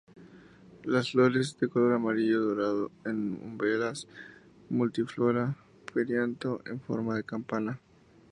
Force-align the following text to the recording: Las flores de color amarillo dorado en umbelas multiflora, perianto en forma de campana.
Las 0.83 1.11
flores 1.11 1.59
de 1.59 1.69
color 1.69 1.93
amarillo 1.93 2.41
dorado 2.41 2.89
en 3.05 3.39
umbelas 3.39 4.07
multiflora, 4.67 5.55
perianto 5.93 6.59
en 6.65 6.79
forma 6.81 7.15
de 7.15 7.23
campana. 7.23 7.79